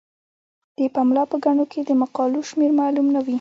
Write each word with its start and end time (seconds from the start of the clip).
د 0.77 0.79
پملا 0.95 1.23
په 1.31 1.35
ګڼو 1.45 1.65
کې 1.71 1.79
د 1.83 1.91
مقالو 2.01 2.39
شمیر 2.49 2.71
معلوم 2.79 3.07
نه 3.15 3.19
وي. 3.25 3.29